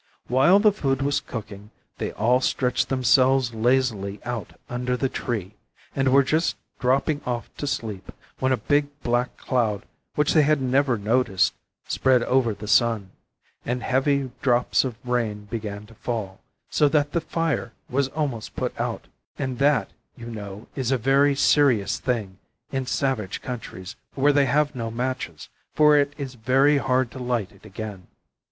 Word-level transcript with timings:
While 0.25 0.57
the 0.57 0.71
food 0.71 1.03
was 1.03 1.19
cooking 1.19 1.69
they 1.99 2.11
all 2.13 2.41
stretched 2.41 2.89
themselves 2.89 3.53
lazily 3.53 4.19
out 4.25 4.59
under 4.67 4.97
the 4.97 5.09
tree, 5.09 5.53
and 5.95 6.11
were 6.11 6.23
just 6.23 6.55
dropping 6.79 7.21
off 7.23 7.51
to 7.57 7.67
sleep 7.67 8.11
when 8.39 8.51
a 8.51 8.57
big 8.57 8.87
black 9.03 9.37
cloud 9.37 9.85
which 10.15 10.33
they 10.33 10.41
had 10.41 10.59
never 10.59 10.97
noticed 10.97 11.53
spread 11.87 12.23
over 12.23 12.55
the 12.55 12.67
sun, 12.67 13.11
and 13.63 13.83
heavy 13.83 14.31
drops 14.41 14.83
of 14.83 14.95
rain 15.07 15.45
began 15.51 15.85
to 15.85 15.93
fall, 15.93 16.39
so 16.71 16.89
that 16.89 17.11
the 17.11 17.21
fire 17.21 17.71
was 17.87 18.07
almost 18.07 18.55
put 18.55 18.73
out, 18.81 19.05
and 19.37 19.59
that, 19.59 19.91
you 20.17 20.25
know, 20.25 20.65
is 20.75 20.89
a 20.91 20.97
very 20.97 21.35
serious 21.35 21.99
thing 21.99 22.39
in 22.71 22.87
savage 22.87 23.39
countries 23.39 23.95
where 24.15 24.33
they 24.33 24.45
have 24.47 24.73
no 24.73 24.89
matches, 24.89 25.47
for 25.75 25.95
it 25.95 26.11
is 26.17 26.33
very 26.33 26.77
hard 26.79 27.11
to 27.11 27.19
light 27.19 27.51
it 27.51 27.67
again. 27.67 28.07